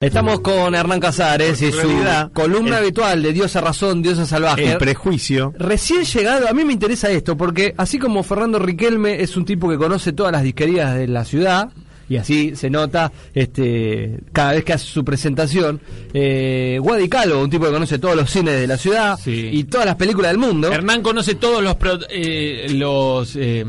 Estamos 0.00 0.38
con 0.42 0.76
Hernán 0.76 1.00
Casares 1.00 1.60
y 1.60 1.72
su 1.72 1.88
columna 2.32 2.76
el- 2.78 2.84
habitual 2.84 3.20
de 3.20 3.32
Diosa 3.32 3.60
Razón, 3.60 4.00
Diosa 4.00 4.26
Salvaje. 4.26 4.70
El 4.70 4.78
prejuicio. 4.78 5.52
Recién 5.58 6.04
llegado, 6.04 6.48
a 6.48 6.52
mí 6.52 6.64
me 6.64 6.72
interesa 6.72 7.10
esto, 7.10 7.36
porque 7.36 7.74
así 7.76 7.98
como 7.98 8.22
Fernando 8.22 8.60
Riquelme 8.60 9.20
es 9.20 9.36
un 9.36 9.44
tipo 9.44 9.68
que 9.68 9.76
conoce 9.76 10.12
todas 10.12 10.30
las 10.30 10.44
disquerías 10.44 10.94
de 10.94 11.08
la 11.08 11.24
ciudad, 11.24 11.70
y 12.08 12.16
así 12.16 12.56
se 12.56 12.70
nota 12.70 13.12
este 13.34 14.18
cada 14.32 14.52
vez 14.52 14.64
que 14.64 14.72
hace 14.72 14.86
su 14.86 15.04
presentación, 15.04 15.80
eh, 16.14 16.78
Wadi 16.82 17.08
Calvo, 17.08 17.42
un 17.42 17.50
tipo 17.50 17.66
que 17.66 17.72
conoce 17.72 17.98
todos 17.98 18.16
los 18.16 18.30
cines 18.30 18.58
de 18.60 18.66
la 18.66 18.76
ciudad 18.76 19.18
Sí. 19.22 19.50
y 19.52 19.64
todas 19.64 19.86
las 19.86 19.96
películas 19.96 20.30
del 20.32 20.38
mundo. 20.38 20.72
Hernán 20.72 21.02
conoce 21.02 21.34
todos 21.34 21.62
los 21.62 21.74
pro- 21.76 21.98
eh, 22.10 22.66
los 22.74 23.36
eh, 23.36 23.64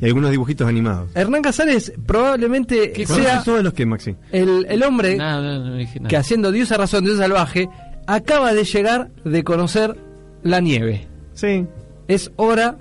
Y 0.00 0.04
algunos 0.04 0.30
dibujitos 0.30 0.68
animados. 0.68 1.10
Hernán 1.14 1.42
Casares 1.42 1.92
probablemente 2.06 2.92
¿Qué 2.92 3.04
¿Conoces 3.04 3.26
sea 3.30 3.42
todos 3.42 3.62
los 3.64 3.72
que, 3.72 3.86
Maxi? 3.86 4.14
el, 4.32 4.66
el 4.68 4.82
hombre 4.82 5.16
nada, 5.16 5.40
no, 5.58 5.64
no 5.70 5.76
dije 5.76 5.98
nada. 6.00 6.08
que 6.08 6.16
haciendo 6.16 6.52
Diosa 6.52 6.76
Razón, 6.76 7.04
Diosa 7.04 7.22
Salvaje, 7.22 7.68
acaba 8.06 8.52
de 8.54 8.64
llegar 8.64 9.10
de 9.24 9.44
conocer 9.44 9.96
la 10.42 10.60
nieve. 10.60 11.06
Sí. 11.34 11.66
Es 12.08 12.32
hora. 12.36 12.78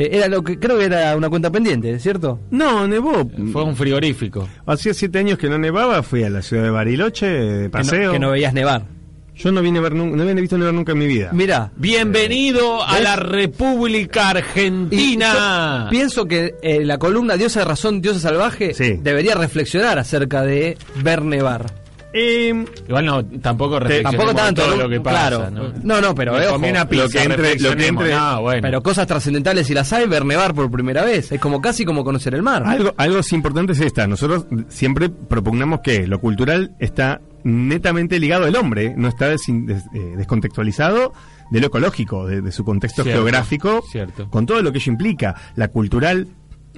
Eh, 0.00 0.08
era 0.12 0.28
lo 0.28 0.42
que 0.42 0.58
creo 0.58 0.78
que 0.78 0.84
era 0.86 1.16
una 1.16 1.28
cuenta 1.28 1.50
pendiente, 1.50 1.98
¿cierto? 1.98 2.40
No, 2.50 2.86
nevó. 2.88 3.28
Fue 3.52 3.62
un 3.64 3.76
frigorífico. 3.76 4.48
Hacía 4.66 4.94
siete 4.94 5.18
años 5.18 5.38
que 5.38 5.48
no 5.48 5.58
nevaba, 5.58 6.02
fui 6.02 6.22
a 6.24 6.30
la 6.30 6.42
ciudad 6.42 6.62
de 6.64 6.70
Bariloche 6.70 7.26
de 7.26 7.56
Que 7.58 7.64
no- 7.64 7.70
paseo. 7.70 8.12
Que 8.12 8.18
no, 8.18 8.30
veías 8.30 8.52
nevar. 8.54 8.84
Yo 9.36 9.50
no 9.52 9.62
vine 9.62 9.78
a 9.78 9.82
ver 9.82 9.94
nun- 9.94 10.10
no 10.16 10.22
había 10.22 10.34
visto 10.34 10.58
nevar 10.58 10.74
nunca 10.74 10.92
en 10.92 10.98
mi 10.98 11.06
vida. 11.06 11.30
Mira. 11.32 11.72
Bienvenido 11.76 12.82
a 12.82 12.94
¿Ves? 12.96 13.02
la 13.04 13.16
República 13.16 14.28
Argentina. 14.30 15.86
Pienso 15.90 16.26
que 16.26 16.56
eh, 16.62 16.84
la 16.84 16.98
columna 16.98 17.36
Diosa 17.36 17.60
de 17.60 17.64
Razón, 17.66 18.00
Diosa 18.02 18.20
Salvaje 18.20 18.74
Sí. 18.74 18.98
debería 19.02 19.34
reflexionar 19.34 19.98
acerca 19.98 20.42
de 20.42 20.76
ver 21.02 21.22
nevar. 21.22 21.66
Eh, 22.12 22.64
Igual 22.88 23.06
no, 23.06 23.24
tampoco 23.24 23.78
Tampoco 24.02 24.34
tanto, 24.34 24.62
todo 24.62 24.76
¿no? 24.76 24.82
lo 24.82 24.88
que 24.88 25.00
pasa. 25.00 25.28
Claro. 25.28 25.50
¿no? 25.50 25.72
No, 25.82 26.00
no, 26.00 26.14
pero, 26.14 26.32
Me 26.32 26.44
eh, 26.44 26.48
comí 26.48 26.66
ojo, 26.68 26.76
una 26.76 26.88
pizza, 26.88 27.04
lo 27.04 27.08
que 27.10 27.22
entre- 27.22 27.58
lo 27.60 27.76
que 27.76 27.86
entre- 27.86 28.14
No, 28.14 28.40
bueno. 28.42 28.62
Pero 28.62 28.82
cosas 28.82 29.06
trascendentales 29.06 29.66
si 29.68 29.74
las 29.74 29.92
hay, 29.92 30.08
ver 30.08 30.24
nevar 30.24 30.52
por 30.54 30.70
primera 30.70 31.04
vez. 31.04 31.30
Es 31.30 31.40
como 31.40 31.60
casi 31.60 31.84
como 31.84 32.02
conocer 32.02 32.34
el 32.34 32.42
mar. 32.42 32.64
algo, 32.66 32.92
algo 32.96 33.20
importante 33.32 33.72
es 33.74 33.80
esta. 33.80 34.06
Nosotros 34.08 34.46
siempre 34.68 35.08
propugnamos 35.08 35.80
que 35.84 36.06
lo 36.08 36.20
cultural 36.20 36.72
está 36.80 37.20
netamente 37.44 38.18
ligado 38.18 38.44
al 38.44 38.56
hombre, 38.56 38.92
no 38.96 39.08
está 39.08 39.28
des- 39.28 39.84
eh, 39.94 40.14
descontextualizado 40.16 41.12
de 41.50 41.60
lo 41.60 41.68
ecológico, 41.68 42.26
de, 42.26 42.42
de 42.42 42.52
su 42.52 42.64
contexto 42.64 43.02
Cierto, 43.02 43.20
geográfico, 43.22 43.82
cierto. 43.90 44.28
con 44.30 44.46
todo 44.46 44.62
lo 44.62 44.72
que 44.72 44.78
ello 44.78 44.90
implica. 44.90 45.34
La 45.56 45.68
cultural, 45.68 46.28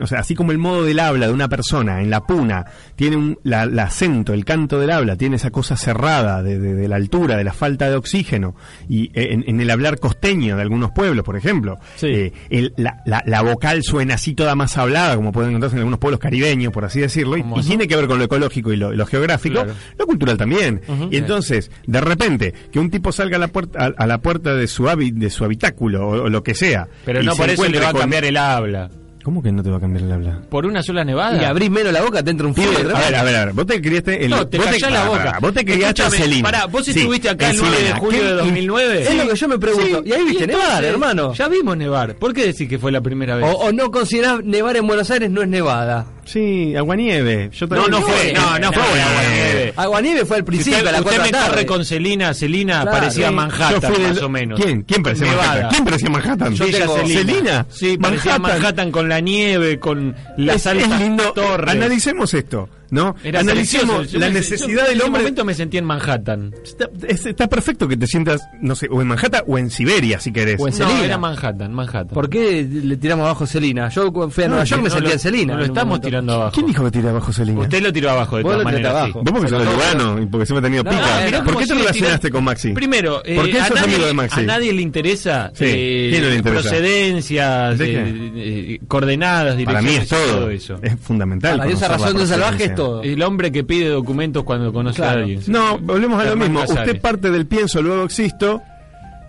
o 0.02 0.06
sea, 0.06 0.20
así 0.20 0.34
como 0.34 0.52
el 0.52 0.58
modo 0.58 0.84
del 0.84 0.98
habla 1.00 1.26
de 1.26 1.32
una 1.32 1.48
persona 1.48 2.02
en 2.02 2.10
la 2.10 2.20
puna 2.26 2.64
tiene 2.96 3.16
un, 3.16 3.38
la, 3.44 3.66
la 3.66 3.84
acento, 3.84 4.32
el 4.34 4.44
canto 4.44 4.78
del 4.78 4.90
habla, 4.90 5.16
tiene 5.16 5.36
esa 5.36 5.50
cosa 5.50 5.76
cerrada 5.76 6.42
de, 6.42 6.58
de- 6.58 6.74
de 6.74 6.88
la 6.88 6.96
altura, 6.96 7.36
de 7.36 7.44
la 7.44 7.52
falta 7.52 7.88
de 7.90 7.96
oxígeno, 7.96 8.54
y 8.88 9.06
eh, 9.14 9.28
en, 9.32 9.44
en 9.46 9.60
el 9.60 9.70
hablar 9.70 9.98
costeño 9.98 10.56
de 10.56 10.62
algunos 10.62 10.90
pueblos, 10.92 11.24
por 11.24 11.36
ejemplo, 11.36 11.78
Sí. 11.96 12.06
eh, 12.08 12.32
el- 12.50 12.72
la, 12.76 13.02
la- 13.06 13.22
la 13.26 13.42
vocal 13.42 13.82
suena 13.82 14.14
así 14.14 14.34
toda 14.34 14.54
más 14.54 14.76
hablada, 14.78 15.16
como 15.16 15.32
pueden 15.32 15.50
encontrarse 15.50 15.76
en 15.76 15.80
algunos 15.80 15.98
pueblos 15.98 16.20
caribeños, 16.20 16.72
por 16.72 16.84
así 16.84 17.00
decirlo, 17.00 17.36
y, 17.36 17.42
tiene 17.62 17.86
que 17.88 17.96
ver 17.96 18.06
con 18.06 18.18
lo 18.18 18.24
ecológico 18.24 18.72
y 18.72 18.76
lo, 18.76 18.92
lo 18.92 19.06
geográfico, 19.06 19.62
Claro. 19.62 19.74
lo 19.98 20.06
cultural 20.06 20.36
también. 20.36 20.80
y 21.10 21.16
entonces, 21.16 21.70
de 21.86 22.00
repente, 22.00 22.52
que 22.70 22.78
un 22.78 22.90
tipo 22.90 23.12
salga 23.12 23.36
a 23.36 23.40
la 23.40 23.48
puerta, 23.48 23.78
a, 23.96 24.02
a 24.02 24.06
la 24.06 24.18
puerta 24.18 24.54
de 24.54 24.66
su 24.66 24.84
habi- 24.84 25.12
de 25.12 25.30
su 25.30 25.44
habitáculo 25.44 26.06
o, 26.08 26.22
o 26.24 26.28
lo 26.28 26.42
que 26.42 26.54
sea, 26.54 26.88
Pero 27.04 27.22
y 27.22 27.26
no 27.26 27.32
se 27.32 27.38
por 27.42 27.50
eso 27.50 27.68
le 27.68 27.80
va 27.80 27.88
a 27.88 27.92
con- 27.92 28.00
cambiar 28.02 28.24
el 28.24 28.36
habla. 28.36 28.90
¿Cómo 29.22 29.40
que 29.40 29.52
no 29.52 29.62
te 29.62 29.70
va 29.70 29.76
a 29.76 29.80
cambiar 29.80 30.04
el 30.04 30.10
habla? 30.12 30.40
¿Por 30.50 30.66
una 30.66 30.82
sola 30.82 31.04
nevada? 31.04 31.40
Y 31.40 31.44
abrís 31.44 31.70
menos 31.70 31.92
la 31.92 32.02
boca, 32.02 32.24
te 32.24 32.32
entra 32.32 32.44
un 32.46 32.54
fiebre. 32.56 32.78
a 32.92 32.98
ver, 32.98 33.14
a 33.14 33.22
ver, 33.22 33.36
a 33.36 33.44
ver, 33.44 33.54
vos 33.54 33.66
te 33.66 33.80
criaste 33.80 34.24
en 34.24 34.30
No, 34.30 34.46
te 34.48 34.58
vos 34.58 34.66
callás 34.66 34.90
la 34.92 35.04
boca. 35.06 35.24
pará, 35.24 35.38
Vos 35.38 35.54
te 35.54 35.64
criaste 35.64 36.02
en 36.02 36.08
Escúchame, 36.12 36.42
pará, 36.42 36.66
vos 36.66 36.84
Sí, 36.84 36.90
estuviste 36.90 37.28
acá 37.30 37.50
en 37.50 37.54
el 37.56 37.60
9 37.62 37.82
de 37.84 37.92
julio 37.92 38.20
¿Qué- 38.20 38.26
de 38.26 38.32
2009. 38.32 39.02
Es 39.02 39.14
lo 39.16 39.28
que 39.28 39.36
yo 39.36 39.48
me 39.48 39.58
pregunto. 39.58 40.02
Y 40.04 40.12
ahí 40.12 40.24
viste 40.24 40.46
nevar, 40.48 40.64
entonces, 40.66 40.90
hermano. 40.90 41.34
Ya 41.34 41.46
vimos 41.48 41.76
nevar. 41.76 42.16
¿Por 42.16 42.34
qué 42.34 42.46
decís 42.46 42.68
que 42.68 42.78
fue 42.80 42.90
la 42.90 43.00
primera 43.00 43.36
vez? 43.36 43.46
O, 43.46 43.52
o 43.58 43.72
no 43.72 43.92
considerás 43.92 44.42
nevar 44.44 44.76
en 44.76 44.86
Buenos 44.88 45.08
Aires 45.12 45.30
no 45.30 45.40
es 45.42 45.48
nevada. 45.48 46.04
Sí, 46.24 46.74
aguanieve. 46.76 47.50
Yo 47.52 47.66
no, 47.66 47.88
no 47.88 48.00
fue, 48.00 48.32
no, 48.32 48.58
no 48.58 48.72
fue 48.72 48.82
Aguanieve. 48.82 49.72
Aguanieve 49.76 50.24
fue 50.24 50.36
al 50.36 50.44
principio, 50.44 50.78
usted, 50.78 50.88
a 50.94 50.98
usted 51.00 51.02
4 51.02 51.20
me 51.22 51.26
de 51.26 51.32
la 51.32 51.38
tarde. 51.38 51.50
corre 51.54 51.66
con 51.66 51.84
Celina, 51.84 52.32
Celina 52.34 52.82
Claro, 52.82 52.98
parecía 52.98 53.28
sí. 53.28 53.34
Manhattan, 53.34 53.80
Yo 53.80 53.88
fui 53.88 54.02
del- 54.02 54.14
más 54.14 54.22
o 54.22 54.28
menos. 54.28 54.60
¿Quién? 54.60 54.82
¿Quién 54.82 55.02
parecía 55.02 55.26
Nevada. 55.26 55.46
Manhattan? 55.48 55.70
¿Quién 55.70 55.84
parecía 55.84 56.10
Manhattan? 56.10 56.54
Yo 56.54 56.66
tengo- 56.70 57.06
Celina. 57.06 57.66
Sí, 57.70 57.98
parecía 57.98 58.38
Manhattan. 58.38 58.90
con 58.92 59.08
la 59.08 59.20
nieve, 59.20 59.78
con 59.80 60.14
las 60.36 60.56
es, 60.56 60.66
altas 60.68 60.92
es 60.92 61.00
lindo. 61.00 61.32
torres. 61.32 61.70
Analicemos 61.70 62.32
esto, 62.34 62.68
¿no? 62.92 63.16
Era 63.24 63.40
Analicemos 63.40 64.12
la 64.12 64.28
me- 64.28 64.34
necesidad 64.34 64.82
yo 64.84 64.88
del 64.88 64.92
En 65.00 65.06
hombre. 65.06 65.06
un 65.06 65.12
momento 65.24 65.44
me 65.44 65.54
sentí 65.54 65.78
en 65.78 65.84
Manhattan. 65.84 66.54
Está, 66.62 66.88
es- 67.08 67.26
está 67.26 67.48
perfecto 67.48 67.88
que 67.88 67.96
te 67.96 68.06
sientas, 68.06 68.42
no 68.60 68.74
sé, 68.76 68.86
o 68.90 69.00
en 69.02 69.08
Manhattan 69.08 69.42
o 69.46 69.58
en 69.58 69.70
Siberia, 69.70 70.20
si 70.20 70.30
querés. 70.32 70.60
O 70.60 70.68
en 70.68 70.78
No, 70.78 70.86
Celina. 70.86 71.04
era 71.06 71.18
Manhattan, 71.18 71.72
Manhattan. 71.72 72.08
¿Por 72.14 72.28
qué 72.28 72.62
le 72.70 72.96
tiramos 72.98 73.24
abajo 73.24 73.46
Celina? 73.46 73.88
Yo 73.88 74.12
fui 74.30 74.44
a 74.44 74.48
Nueva 74.48 74.62
No, 74.62 74.68
York 74.68 74.82
me 74.82 74.88
no 74.88 74.94
sentía 74.94 75.08
lo- 75.08 75.14
en 75.14 75.18
Celina. 75.18 75.52
no 75.54 75.58
lo 75.58 75.64
en 75.64 75.70
estamos 75.70 75.88
momento. 75.88 76.06
tirando 76.08 76.32
abajo. 76.34 76.52
¿Quién 76.52 76.66
dijo 76.66 76.84
que 76.84 76.90
tira 76.90 77.10
abajo 77.10 77.32
Celina? 77.32 77.60
Usted 77.60 77.82
lo 77.82 77.92
tiró 77.92 78.10
abajo 78.10 78.36
de 78.36 78.42
todas 78.44 78.64
maneras. 78.64 78.90
abajo. 78.94 79.06
sí. 79.06 79.18
Vos 79.24 79.32
porque 79.32 79.48
sos 79.48 79.64
Lugano 79.64 80.22
y 80.22 80.26
porque 80.26 80.46
siempre 80.46 80.60
he 80.68 80.70
tenido 80.70 80.84
pica. 80.84 81.42
¿Por 81.44 81.56
qué 81.58 81.66
te 81.66 81.74
relacionaste 81.74 82.30
con 82.30 82.44
Maxi? 82.44 82.72
Primero, 82.72 83.22
eh, 83.24 83.36
¿Por 83.36 83.48
qué 83.50 83.58
a, 83.60 83.66
sos 83.68 83.76
nadie, 83.76 83.94
amigo 83.94 84.06
de 84.06 84.12
Maxi? 84.14 84.40
a 84.40 84.42
nadie 84.42 84.72
le 84.72 84.82
interesa 84.82 85.50
eh, 85.58 86.40
procedencias, 86.42 87.78
¿De 87.78 88.72
eh, 88.74 88.80
coordenadas, 88.86 89.56
Para 89.64 89.80
mí 89.82 89.88
direcciones 89.90 90.02
es 90.26 90.30
todo. 90.34 90.50
eso. 90.50 90.78
Es 90.82 90.96
fundamental. 91.00 91.58
Para 91.58 91.70
esa 91.70 91.88
razón 91.88 92.16
de 92.16 92.26
salvaje 92.26 92.64
es. 92.64 92.74
Todo. 92.84 93.02
El 93.02 93.22
hombre 93.22 93.50
que 93.52 93.64
pide 93.64 93.88
documentos 93.88 94.44
cuando 94.44 94.72
conoce 94.72 94.96
Claro. 94.96 95.18
a 95.20 95.22
alguien. 95.22 95.40
No, 95.46 95.78
volvemos 95.78 96.20
a 96.22 96.24
lo 96.30 96.36
mismo. 96.36 96.60
Casares. 96.60 96.86
Usted 96.88 97.00
parte 97.00 97.30
del 97.30 97.46
pienso, 97.46 97.80
luego 97.82 98.04
existo. 98.04 98.62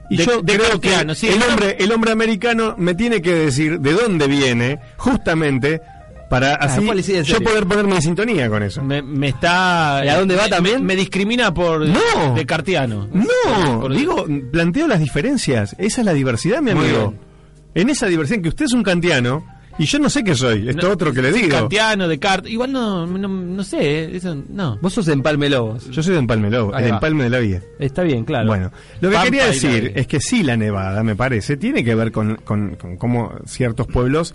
Y 0.09 0.17
De- 0.17 0.25
yo 0.25 0.41
de 0.41 0.57
creo 0.57 0.79
que 0.81 0.89
sí, 1.15 1.27
el 1.29 1.39
¿no? 1.39 1.45
hombre, 1.47 1.77
el 1.79 1.91
hombre 1.91 2.11
americano 2.11 2.75
me 2.77 2.93
tiene 2.93 3.21
que 3.21 3.33
decir 3.33 3.79
de 3.79 3.93
dónde 3.93 4.27
viene, 4.27 4.79
justamente, 4.97 5.81
para 6.29 6.55
así 6.55 6.85
yo 7.23 7.39
poder 7.41 7.65
ponerme 7.65 7.95
en 7.95 8.01
sintonía 8.01 8.49
con 8.49 8.63
eso. 8.63 8.83
Me, 8.83 9.01
me 9.01 9.29
está. 9.29 10.01
¿Y 10.03 10.09
a 10.09 10.17
dónde 10.19 10.35
va 10.35 10.43
me- 10.43 10.49
también? 10.49 10.79
Me, 10.81 10.87
me 10.87 10.95
discrimina 10.97 11.53
por. 11.53 11.87
No. 11.87 12.35
De 12.35 12.45
Cartiano. 12.45 13.07
No, 13.13 13.79
Por- 13.81 13.95
digo, 13.95 14.25
planteo 14.51 14.87
las 14.87 14.99
diferencias. 14.99 15.75
Esa 15.79 16.01
es 16.01 16.05
la 16.05 16.13
diversidad, 16.13 16.61
mi 16.61 16.71
amigo. 16.71 17.13
En 17.75 17.89
esa 17.89 18.05
diversidad, 18.07 18.41
que 18.41 18.49
usted 18.49 18.65
es 18.65 18.73
un 18.73 18.83
kantiano 18.83 19.45
y 19.77 19.85
yo 19.85 19.99
no 19.99 20.09
sé 20.09 20.23
qué 20.23 20.35
soy. 20.35 20.69
Esto 20.69 20.87
No, 20.87 20.93
otro 20.93 21.11
que 21.13 21.21
le 21.21 21.31
digo. 21.31 21.49
Cartiano, 21.49 22.07
Descartes. 22.07 22.51
Igual 22.51 22.71
no, 22.71 23.05
no, 23.07 23.27
no 23.27 23.63
sé. 23.63 23.77
eh, 23.81 24.15
Eso, 24.17 24.35
no. 24.49 24.77
Vos 24.81 24.93
sos 24.93 25.05
de 25.05 25.13
Empalme 25.13 25.49
Lobos. 25.49 25.89
Yo 25.89 26.03
soy 26.03 26.13
de 26.13 26.19
Empalme 26.19 26.49
Lobo, 26.49 26.73
Ahí 26.75 26.85
el 26.85 26.89
empalme 26.91 27.23
de 27.23 27.29
la 27.29 27.39
vía. 27.39 27.61
Está 27.79 28.03
bien, 28.03 28.23
claro. 28.25 28.47
Bueno, 28.47 28.71
lo 29.01 29.09
que 29.09 29.15
Pampa 29.15 29.25
quería 29.25 29.45
decir 29.47 29.91
es 29.95 30.07
que 30.07 30.19
sí 30.19 30.43
la 30.43 30.57
nevada, 30.57 31.03
me 31.03 31.15
parece, 31.15 31.57
tiene 31.57 31.83
que 31.83 31.95
ver 31.95 32.11
con, 32.11 32.35
con, 32.37 32.75
con 32.75 32.97
cómo 32.97 33.33
ciertos 33.45 33.87
pueblos, 33.87 34.33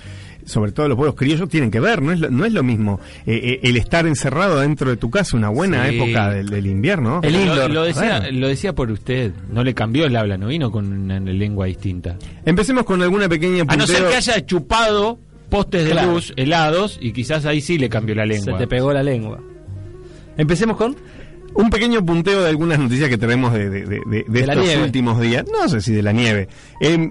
sobre 0.48 0.72
todo 0.72 0.88
los 0.88 0.96
pueblos 0.96 1.14
criollos, 1.14 1.48
tienen 1.48 1.70
que 1.70 1.78
ver, 1.80 2.02
no 2.02 2.10
es 2.12 2.20
lo, 2.20 2.30
no 2.30 2.44
es 2.44 2.52
lo 2.52 2.62
mismo 2.62 2.98
eh, 3.26 3.40
eh, 3.42 3.60
el 3.62 3.76
estar 3.76 4.06
encerrado 4.06 4.60
dentro 4.60 4.90
de 4.90 4.96
tu 4.96 5.10
casa 5.10 5.36
una 5.36 5.48
buena 5.50 5.88
Sí. 5.88 5.96
época 5.96 6.30
del, 6.30 6.48
del 6.48 6.66
invierno. 6.66 7.20
El 7.22 7.46
Lo-. 7.46 7.68
Lo, 7.68 7.82
decía, 7.84 8.28
lo 8.32 8.48
decía 8.48 8.74
por 8.74 8.90
usted. 8.90 9.32
No 9.52 9.62
le 9.62 9.74
cambió 9.74 10.06
el 10.06 10.16
habla, 10.16 10.36
no 10.38 10.48
vino 10.48 10.70
con 10.70 10.92
una 10.92 11.20
lengua 11.20 11.66
distinta. 11.66 12.16
Empecemos 12.44 12.84
con 12.84 13.00
alguna 13.02 13.28
pequeña 13.28 13.64
A 13.68 13.76
no 13.76 13.86
ser 13.86 14.06
que 14.08 14.16
haya 14.16 14.44
chupado 14.44 15.18
postes 15.50 15.84
de 15.84 15.90
Claro. 15.92 16.12
luz 16.12 16.32
helados 16.36 16.98
y 17.00 17.12
quizás 17.12 17.44
ahí 17.46 17.60
sí 17.60 17.78
le 17.78 17.88
cambió 17.88 18.14
la 18.14 18.22
Se 18.22 18.28
lengua. 18.28 18.58
te 18.58 18.66
pegó 18.66 18.92
la 18.92 19.02
lengua. 19.02 19.40
Empecemos 20.36 20.76
con. 20.76 20.96
Un 21.54 21.70
pequeño 21.70 22.04
punteo 22.04 22.42
de 22.42 22.50
algunas 22.50 22.78
noticias 22.78 23.08
que 23.08 23.18
tenemos 23.18 23.52
de, 23.54 23.68
de- 23.70 23.80
de- 23.86 24.24
de- 24.28 24.40
estos 24.40 24.76
últimos 24.76 25.20
días. 25.20 25.44
No 25.50 25.68
sé 25.68 25.80
si 25.80 25.92
de 25.92 26.02
la 26.02 26.12
nieve. 26.12 26.46
Em, 26.80 27.10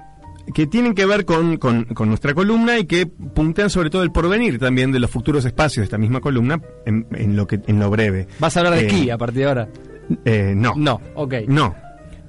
que 0.53 0.67
tienen 0.67 0.93
que 0.93 1.05
ver 1.05 1.25
con, 1.25 1.57
con- 1.57 1.85
con 1.85 2.09
nuestra 2.09 2.33
columna 2.33 2.77
y 2.79 2.85
que 2.85 3.05
puntean 3.05 3.69
sobre 3.69 3.89
todo 3.89 4.03
el 4.03 4.11
porvenir 4.11 4.59
también 4.59 4.91
de 4.91 4.99
los 4.99 5.09
futuros 5.11 5.45
espacios 5.45 5.81
de 5.81 5.83
esta 5.85 5.97
misma 5.97 6.19
columna 6.21 6.61
en, 6.85 7.05
en 7.11 7.35
lo 7.35 7.45
que 7.47 7.59
en 7.67 7.79
lo 7.79 7.89
breve. 7.89 8.27
Vas 8.39 8.55
a 8.57 8.61
hablar 8.61 8.75
de 8.75 8.81
Eh, 8.81 8.87
esquí 8.87 9.09
a 9.09 9.17
partir 9.17 9.39
de 9.41 9.45
ahora. 9.47 9.67
Eh, 10.25 10.53
no. 10.55 10.73
No, 10.75 11.01
ok. 11.15 11.33
No. 11.47 11.75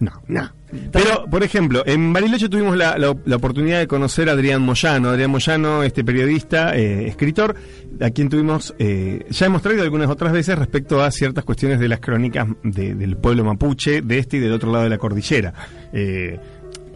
No, 0.01 0.13
no. 0.29 0.53
Pero, 0.93 1.25
por 1.31 1.43
ejemplo, 1.43 1.83
en 1.87 2.13
Bariloche 2.13 2.49
tuvimos 2.49 2.77
la, 2.77 2.99
la- 2.99 3.17
la 3.25 3.37
oportunidad 3.37 3.79
de 3.79 3.87
conocer 3.89 4.29
a 4.29 4.33
Adrián 4.33 4.61
Moyano. 4.63 5.09
Adrián 5.09 5.31
Moyano, 5.31 5.83
este 5.83 6.05
periodista, 6.05 6.77
eh, 6.77 7.09
escritor, 7.09 7.57
a 8.01 8.11
quien 8.11 8.29
tuvimos, 8.29 8.75
eh, 8.79 9.25
ya 9.31 9.47
hemos 9.47 9.63
traído 9.63 9.83
algunas 9.83 10.09
otras 10.11 10.33
veces 10.33 10.57
respecto 10.59 11.03
a 11.03 11.11
ciertas 11.11 11.45
cuestiones 11.45 11.81
de 11.81 11.89
las 11.89 11.99
crónicas 12.01 12.47
de- 12.63 12.95
del 12.95 13.17
pueblo 13.17 13.45
mapuche, 13.45 14.03
de 14.03 14.19
este 14.19 14.37
y 14.37 14.41
del 14.41 14.53
otro 14.53 14.71
lado 14.71 14.85
de 14.85 14.91
la 14.91 14.99
cordillera. 14.99 15.53
Eh, 15.93 16.39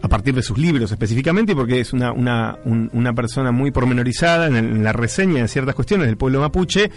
a 0.03 0.07
partir 0.09 0.35
de 0.35 0.43
sus 0.43 0.57
libros 0.59 0.91
específicamente, 0.91 1.55
porque 1.55 1.79
es 1.79 1.91
una, 1.93 2.11
una, 2.11 2.59
un- 2.65 2.89
una 2.93 3.13
persona 3.13 3.51
muy 3.51 3.71
pormenorizada 3.71 4.45
en, 4.47 4.83
la 4.83 4.93
reseña 4.93 5.41
de 5.41 5.47
ciertas 5.47 5.73
cuestiones 5.73 6.05
del 6.07 6.17
pueblo 6.17 6.41
mapuche. 6.41 6.91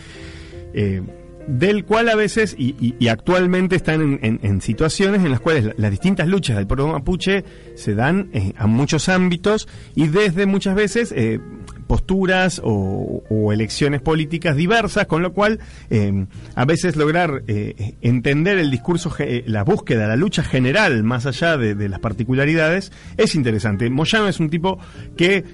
eh, 0.75 1.01
del 1.49 1.85
cual 1.85 2.09
a 2.09 2.17
veces 2.17 2.57
y, 2.59 2.75
y- 2.99 3.07
actualmente 3.07 3.77
están 3.77 4.01
en, 4.03 4.19
en- 4.23 4.41
en 4.43 4.61
situaciones 4.61 5.25
en 5.25 5.31
las 5.31 5.39
cuales 5.39 5.65
la- 5.67 5.75
las 5.77 5.91
distintas 5.93 6.27
luchas 6.27 6.57
del 6.57 6.67
pueblo 6.67 6.89
mapuche 6.89 7.45
se 7.77 7.95
dan 7.95 8.31
eh, 8.33 8.53
a 8.59 8.67
muchos 8.67 9.09
ámbitos 9.09 9.69
y 9.95 10.09
desde 10.09 10.47
muchas 10.47 10.75
veces 10.75 11.13
eh, 11.17 11.39
posturas 11.87 12.61
o, 12.65 13.23
elecciones 13.53 14.01
políticas 14.01 14.57
diversas, 14.57 15.07
con 15.07 15.23
lo 15.23 15.33
cual 15.33 15.61
eh, 15.91 16.27
a 16.55 16.65
veces 16.65 16.97
lograr 16.97 17.43
eh, 17.47 17.95
entender 18.01 18.59
el 18.59 18.71
discurso, 18.71 19.15
eh, 19.19 19.45
la 19.47 19.63
búsqueda, 19.63 20.07
la 20.07 20.17
lucha 20.17 20.43
general 20.43 21.05
más 21.05 21.27
allá 21.27 21.57
de, 21.57 21.75
de 21.75 21.89
las 21.89 22.01
particularidades 22.01 22.93
es 23.17 23.35
interesante. 23.35 23.89
Moyano 23.91 24.29
es 24.29 24.41
un 24.41 24.51
tipo 24.51 24.79
que... 25.17 25.45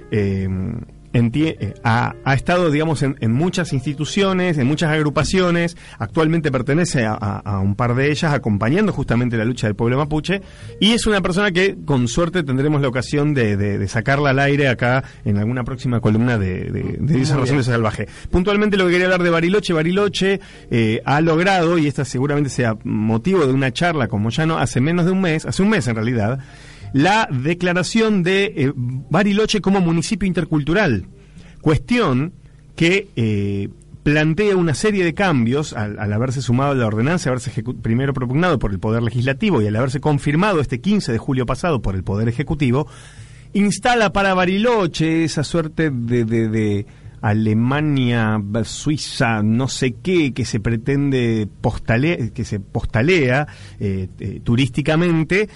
eh, 1.15 1.75
ha, 1.85 2.15
ha 2.25 2.35
estado, 2.35 2.71
digamos, 2.71 3.03
en, 3.03 3.17
en 3.21 3.33
muchas 3.33 3.73
instituciones, 3.73 4.59
en 4.59 4.67
muchas 4.67 4.91
agrupaciones, 4.91 5.77
actualmente 5.99 6.51
pertenece 6.51 7.05
a, 7.05 7.13
a- 7.13 7.39
a 7.39 7.59
un 7.61 7.75
par 7.75 7.95
de 7.95 8.11
ellas, 8.11 8.33
acompañando 8.33 8.93
justamente 8.93 9.37
la 9.37 9.45
lucha 9.45 9.67
del 9.67 9.77
pueblo 9.77 9.97
mapuche, 9.99 10.41
y 10.81 10.93
es 10.93 11.07
una 11.07 11.21
persona 11.21 11.51
que 11.53 11.77
con 11.85 12.09
suerte 12.09 12.43
tendremos 12.43 12.81
la 12.81 12.89
ocasión 12.89 13.35
de, 13.35 13.57
de- 13.57 13.79
de 13.79 13.89
sacarla 13.89 14.31
al 14.31 14.39
aire 14.39 14.69
acá 14.69 15.05
en 15.25 15.37
alguna 15.39 15.65
próxima 15.65 16.01
columna 16.01 16.39
de, 16.39 16.65
de, 16.71 16.83
de 17.57 17.63
Salvaje. 17.63 18.09
Puntualmente 18.31 18.77
lo 18.77 18.87
que 18.87 18.93
quería 18.93 19.07
hablar 19.07 19.23
de 19.23 19.31
Bariloche, 19.31 19.73
Bariloche 19.73 20.41
eh, 20.71 21.03
ha 21.05 21.21
logrado, 21.21 21.79
y 21.79 21.87
esta 21.87 22.05
seguramente 22.05 22.51
sea 22.51 22.77
motivo 22.85 23.47
de 23.47 23.53
una 23.53 23.73
charla 23.73 24.09
con 24.09 24.23
Moyano 24.23 24.59
hace 24.59 24.81
menos 24.81 25.05
de 25.07 25.13
un 25.13 25.21
mes, 25.21 25.45
hace 25.47 25.63
un 25.63 25.69
mes 25.69 25.87
en 25.89 25.95
realidad, 25.97 26.39
la 26.93 27.29
declaración 27.31 28.23
de 28.23 28.53
eh, 28.57 28.73
Bariloche 28.75 29.61
como 29.61 29.81
municipio 29.81 30.27
intercultural. 30.27 31.07
Cuestión 31.61 32.33
que 32.77 33.09
eh, 33.17 33.69
plantea 34.03 34.57
una 34.57 34.75
serie 34.75 35.05
de 35.05 35.15
cambios 35.15 35.73
al, 35.75 35.99
al 35.99 36.13
haberse 36.13 36.43
sumado 36.43 36.73
a 36.73 36.75
la 36.75 36.87
ordenanza, 36.87 37.31
haberse 37.31 37.63
primero 37.83 38.13
propugnado 38.13 38.59
por 38.59 38.73
el 38.73 38.79
Poder 38.81 39.03
Legislativo 39.03 39.63
y 39.63 39.67
al 39.69 39.77
haberse 39.77 40.01
confirmado 40.01 40.61
este 40.61 40.81
15 40.81 41.13
de 41.13 41.19
julio 41.19 41.47
pasado 41.47 41.81
por 41.83 41.95
el 41.95 42.03
Poder 42.03 42.29
Ejecutivo, 42.29 42.89
instala 43.53 44.13
para 44.13 44.35
Bariloche 44.35 45.25
esa 45.25 45.45
suerte 45.45 45.91
de, 45.91 46.25
de- 46.25 46.49
de 46.49 46.87
Alemania, 47.21 48.43
Suiza, 48.65 49.43
no 49.45 49.69
sé 49.69 49.95
qué, 50.03 50.33
que 50.33 50.45
se 50.45 50.59
pretende 50.59 51.47
postale, 51.61 52.33
que 52.35 52.45
se 52.45 52.59
postalea 52.59 53.47
eh, 53.79 54.09
eh, 54.19 54.41
turísticamente 54.43 55.49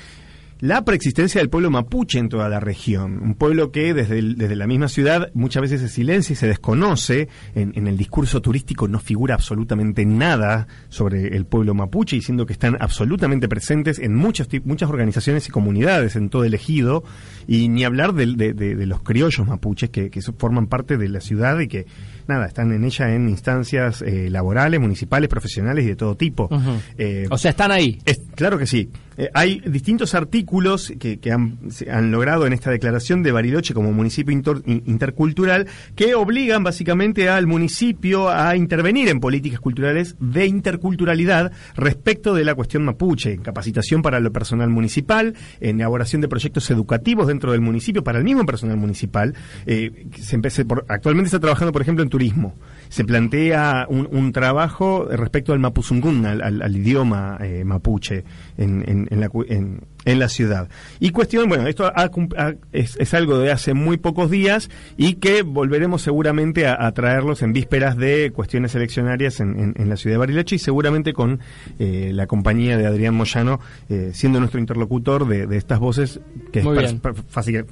la 0.61 0.85
preexistencia 0.85 1.41
del 1.41 1.51
pueblo 1.51 1.71
mapuche 1.71 2.19
en 2.19 2.29
toda 2.31 2.49
la 2.49 2.61
región, 2.61 3.19
un 3.23 3.35
pueblo 3.35 3.71
que 3.73 3.93
desde, 3.93 4.23
desde 4.23 4.57
la 4.57 4.67
misma 4.67 4.89
ciudad 4.89 5.31
muchas 5.35 5.61
veces 5.63 5.83
se 5.83 5.89
silencia 5.89 6.33
y 6.33 6.37
se 6.37 6.47
desconoce, 6.47 7.29
en, 7.55 7.73
en 7.77 7.87
el 7.87 7.97
discurso 7.99 8.41
turístico 8.41 8.89
no 8.89 8.99
figura 8.99 9.35
absolutamente 9.35 10.07
nada 10.07 10.67
sobre 10.89 11.37
el 11.37 11.45
pueblo 11.45 11.75
mapuche, 11.75 12.17
diciendo 12.17 12.47
que 12.47 12.55
están 12.55 12.77
absolutamente 12.81 13.49
presentes 13.49 13.99
en 13.99 14.15
muchas, 14.15 14.49
muchas 14.65 14.89
organizaciones 14.89 15.47
y 15.47 15.51
comunidades 15.51 16.17
en 16.17 16.31
todo 16.31 16.45
el 16.45 16.55
ejido, 16.55 17.05
y 17.47 17.69
ni 17.69 17.85
hablar 17.85 18.15
del- 18.15 18.37
de, 18.37 18.55
de- 18.55 18.75
de 18.77 18.87
los 18.87 19.03
criollos 19.03 19.47
mapuches 19.47 19.91
que, 19.91 20.11
que 20.11 20.23
forman 20.23 20.69
parte 20.69 20.97
de 20.97 21.09
la 21.11 21.21
ciudad 21.21 21.61
y 21.61 21.69
que, 21.69 21.87
nada, 22.29 22.47
están 22.47 22.73
en 22.73 22.85
ella 22.85 23.15
en 23.15 23.29
instancias 23.29 24.03
eh, 24.03 24.29
laborales, 24.31 24.81
municipales, 24.81 25.29
profesionales 25.29 25.85
y 25.85 25.89
de 25.89 25.97
todo 25.97 26.17
tipo. 26.17 26.49
Eh, 26.99 27.27
O 27.31 27.39
sea, 27.39 27.51
están 27.53 27.71
ahí. 27.73 27.99
es- 28.05 28.21
claro 28.35 28.59
que 28.59 28.67
sí. 28.67 28.89
Eh, 29.19 29.31
hay 29.33 29.61
distintos 29.61 30.15
artículos 30.15 30.93
que, 30.99 31.19
que 31.19 31.33
han, 31.33 31.57
se 31.71 31.91
han 31.91 32.11
logrado 32.11 32.47
en 32.47 32.53
esta 32.53 32.71
declaración 32.71 33.23
de 33.23 33.33
Bariloche 33.33 33.73
como 33.73 33.91
municipio 33.91 34.31
inter- 34.31 34.61
in- 34.67 34.83
intercultural 34.85 35.67
que 35.95 36.15
obligan 36.15 36.63
básicamente 36.63 37.31
al 37.31 37.47
municipio 37.47 38.29
a 38.29 38.55
intervenir 38.57 39.09
en 39.09 39.19
políticas 39.21 39.59
culturales 39.61 40.17
de 40.21 40.45
interculturalidad 40.47 41.51
respecto 41.77 42.35
de 42.35 42.45
la 42.45 42.55
cuestión 42.55 42.85
mapuche, 42.85 43.33
en 43.33 43.41
capacitación 43.43 44.03
para 44.03 44.19
el 44.19 44.31
personal 44.33 44.69
municipal, 44.69 45.35
en 45.61 45.81
elaboración 45.81 46.21
de 46.21 46.29
proyectos 46.29 46.71
educativos 46.71 47.27
dentro 47.27 47.53
del 47.53 47.63
municipio 47.63 48.05
para 48.05 48.19
el 48.19 48.25
mismo 48.25 48.45
personal 48.45 48.77
municipal. 48.77 49.35
Eh, 49.65 50.07
se 50.21 50.65
por, 50.67 50.85
actualmente 50.89 51.29
está 51.29 51.41
trabajando, 51.41 51.73
por 51.73 51.81
ejemplo, 51.81 52.03
en 52.05 52.11
turismo. 52.17 52.55
Se 52.89 53.05
plantea 53.05 53.87
un, 53.91 54.09
un 54.13 54.31
trabajo 54.33 55.07
respecto 55.11 55.53
al 55.53 55.59
mapuzungún, 55.59 56.25
al, 56.25 56.41
al- 56.41 56.63
al 56.63 56.77
idioma 56.77 57.37
eh, 57.43 57.65
mapuche 57.65 58.23
en, 58.57 58.85
en- 58.89 59.09
en 59.11 59.21
la, 59.21 59.29
en- 59.49 59.81
la 60.21 60.29
ciudad. 60.29 60.69
Y 61.01 61.11
cuestión, 61.11 61.49
bueno, 61.49 61.67
esto 61.67 61.85
ha 61.95 62.09
es, 62.73 62.97
es 63.01 63.13
algo 63.13 63.39
de 63.41 63.51
hace 63.51 63.75
muy 63.75 63.97
pocos 63.97 64.31
días 64.31 64.71
y 64.97 65.15
que 65.15 65.43
volveremos 65.43 66.01
seguramente 66.03 66.69
a, 66.69 66.87
a 66.87 66.93
traerlos 66.93 67.43
en 67.43 67.53
vísperas 67.53 67.97
de 67.97 68.31
cuestiones 68.33 68.73
eleccionarias 68.77 69.41
en, 69.41 69.75
la 69.89 69.97
ciudad 69.97 70.15
de 70.15 70.19
Bariloche 70.19 70.55
y 70.55 70.59
seguramente 70.61 71.13
con 71.13 71.41
eh, 71.81 72.13
la 72.15 72.29
compañía 72.29 72.79
de 72.79 72.87
Adrián 72.87 73.15
Moyano 73.15 73.59
eh, 73.89 74.11
siendo 74.15 74.39
nuestro 74.39 74.61
interlocutor 74.61 75.27
de, 75.27 75.49
de 75.49 75.57
estas 75.57 75.81
voces 75.81 76.21
que 76.53 76.63
Muy 76.63 76.79
es 76.79 76.93
bien. 77.03 77.15
fácil 77.29 77.67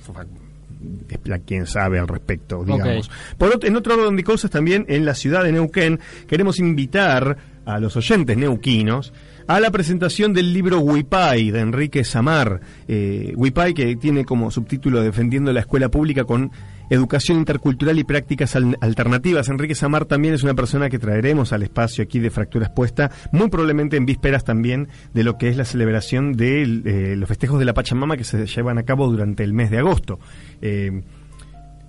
la 1.24 1.38
quien 1.38 1.66
sabe 1.66 1.98
al 1.98 2.08
respecto, 2.08 2.64
digamos. 2.64 3.10
Por 3.38 3.52
ot- 3.58 3.66
en 3.66 3.76
otro 3.76 3.94
orden 3.94 4.16
de 4.16 4.24
cosas, 4.24 4.50
también 4.50 4.84
en 4.88 5.04
la 5.04 5.14
ciudad 5.14 5.44
de 5.44 5.52
Neuquén, 5.52 6.00
queremos 6.26 6.58
invitar 6.58 7.36
a 7.66 7.78
los 7.80 7.96
oyentes 7.96 8.36
neuquinos 8.36 9.12
a 9.46 9.60
la 9.60 9.70
presentación 9.70 10.32
del 10.32 10.52
libro 10.54 10.78
Huipay 10.80 11.50
de 11.50 11.60
Enrique 11.60 12.02
Samar. 12.04 12.60
Eh, 12.88 13.32
Huipay 13.36 13.74
que 13.74 13.94
tiene 13.96 14.24
como 14.24 14.50
subtítulo 14.50 15.02
Defendiendo 15.02 15.52
la 15.52 15.60
escuela 15.60 15.90
pública 15.90 16.24
con 16.24 16.50
educación 16.90 17.38
intercultural 17.38 17.98
y 17.98 18.04
prácticas 18.04 18.56
al- 18.56 18.76
alternativas. 18.80 19.48
Enrique 19.48 19.74
Samar 19.74 20.04
también 20.04 20.34
es 20.34 20.42
una 20.42 20.54
persona 20.54 20.88
que 20.90 20.98
traeremos 20.98 21.52
al 21.52 21.62
espacio 21.62 22.04
aquí 22.04 22.18
de 22.20 22.30
Fractura 22.30 22.66
Expuesta, 22.66 23.10
muy 23.32 23.48
probablemente 23.48 23.96
en 23.96 24.06
vísperas 24.06 24.44
también 24.44 24.88
de 25.12 25.24
lo 25.24 25.38
que 25.38 25.48
es 25.48 25.56
la 25.56 25.64
celebración 25.64 26.32
de 26.32 26.62
eh, 26.62 27.16
los 27.16 27.28
festejos 27.28 27.58
de 27.58 27.64
la 27.64 27.74
Pachamama 27.74 28.16
que 28.16 28.24
se 28.24 28.46
llevan 28.46 28.78
a 28.78 28.82
cabo 28.84 29.08
durante 29.10 29.44
el 29.44 29.52
mes 29.52 29.70
de 29.70 29.78
agosto. 29.78 30.18
Eh, 30.62 31.02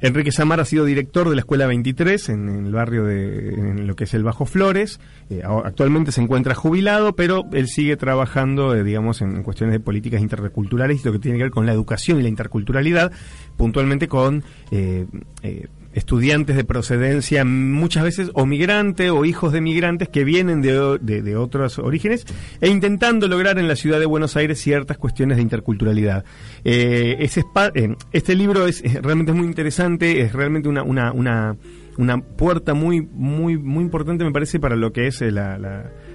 Enrique 0.01 0.31
Samar 0.31 0.59
ha 0.59 0.65
sido 0.65 0.85
director 0.85 1.29
de 1.29 1.35
la 1.35 1.41
Escuela 1.41 1.67
23 1.67 2.29
en, 2.29 2.65
el 2.65 2.71
barrio 2.73 3.05
de 3.05 3.53
en 3.53 3.87
lo 3.87 3.95
que 3.95 4.03
es 4.03 4.13
el 4.13 4.23
Bajo 4.23 4.45
Flores. 4.45 4.99
Eh, 5.29 5.41
actualmente 5.43 6.11
se 6.11 6.21
encuentra 6.21 6.53
jubilado, 6.53 7.15
pero 7.15 7.43
él 7.53 7.67
sigue 7.67 7.95
trabajando, 7.97 8.75
eh, 8.75 8.83
digamos, 8.83 9.21
en, 9.21 9.41
cuestiones 9.43 9.73
de 9.73 9.79
políticas 9.79 10.21
interculturales 10.21 11.01
y 11.01 11.05
lo 11.05 11.13
que 11.13 11.19
tiene 11.19 11.37
que 11.37 11.45
ver 11.45 11.51
con 11.51 11.65
la 11.65 11.73
educación 11.73 12.19
y 12.19 12.23
la 12.23 12.29
interculturalidad, 12.29 13.11
puntualmente 13.57 14.07
con 14.07 14.43
eh, 14.71 15.05
estudiantes 15.95 16.57
de 16.57 16.65
procedencia 16.65 17.45
muchas 17.45 18.03
veces 18.03 18.29
o 18.33 18.45
migrante 18.45 19.09
o 19.09 19.23
hijos 19.23 19.53
de 19.53 19.61
migrantes 19.61 20.09
que 20.09 20.25
vienen 20.25 20.61
de, 20.61 20.99
de, 20.99 21.35
otros 21.37 21.79
orígenes 21.79 22.25
e 22.59 22.69
intentando 22.69 23.27
lograr 23.29 23.57
en 23.59 23.67
la 23.69 23.77
ciudad 23.77 23.99
de 23.99 24.05
Buenos 24.05 24.35
Aires 24.35 24.59
ciertas 24.59 24.97
cuestiones 24.97 25.37
de 25.37 25.43
interculturalidad. 25.43 26.25
Eh, 26.65 27.17
eh, 27.19 27.95
este 28.11 28.35
libro 28.35 28.67
es, 28.67 28.83
realmente 29.01 29.31
muy 29.31 29.47
interesante, 29.47 30.21
es 30.21 30.33
realmente 30.33 30.67
una, 30.67 30.83
una, 30.83 31.13
una, 31.13 31.55
una 31.97 32.21
puerta 32.21 32.73
muy, 32.73 33.01
muy, 33.01 33.57
muy 33.57 33.83
importante, 33.83 34.25
me 34.25 34.31
parece, 34.31 34.59
para 34.59 34.75
lo 34.75 34.91
que 34.91 35.07
es 35.07 35.21
eh, 35.21 35.31
la, 35.31 35.57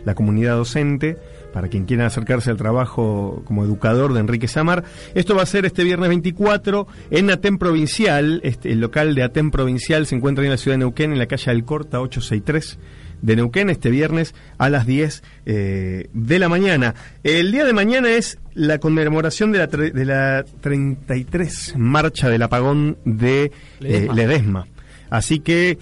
la 0.04 0.14
comunidad 0.14 0.56
docente, 0.56 1.16
para 1.52 1.68
quien 1.68 1.84
quiera 1.84 2.06
acercarse 2.06 2.50
al 2.50 2.56
trabajo 2.56 3.42
como 3.44 3.64
educador 3.64 4.12
de 4.14 4.20
Enrique 4.20 4.48
Samar. 4.48 4.84
Esto 5.14 5.34
va 5.34 5.42
a 5.42 5.46
ser 5.46 5.66
este 5.66 5.84
viernes 5.84 6.08
24 6.08 6.86
en 7.10 7.30
Aten 7.30 7.58
Provincial, 7.58 8.40
este, 8.44 8.72
el 8.72 8.80
local 8.80 9.14
de 9.14 9.22
Aten 9.22 9.50
Provincial 9.50 10.06
se 10.06 10.14
encuentra 10.16 10.44
en 10.44 10.50
la 10.50 10.56
ciudad 10.56 10.74
de 10.74 10.78
Neuquén, 10.78 11.12
en 11.12 11.18
la 11.18 11.26
calle 11.26 11.50
Alcorta 11.50 12.00
863 12.00 12.78
de 13.22 13.36
Neuquén 13.36 13.68
este 13.68 13.90
viernes 13.90 14.34
a 14.56 14.70
las 14.70 14.86
10 14.86 15.22
eh, 15.44 16.08
de 16.14 16.38
la 16.38 16.48
mañana. 16.48 16.94
El 17.22 17.52
día 17.52 17.64
de 17.66 17.72
mañana 17.74 18.08
es 18.10 18.38
la 18.54 18.78
conmemoración 18.78 19.52
de 19.52 19.58
la, 19.58 19.68
tre- 19.68 19.92
de 19.92 20.04
la 20.06 20.44
33 20.60 21.74
marcha 21.76 22.28
del 22.28 22.42
apagón 22.42 22.96
de 23.04 23.44
eh, 23.44 23.50
Ledesma. 23.80 24.14
Ledesma. 24.14 24.66
Así 25.10 25.40
que 25.40 25.76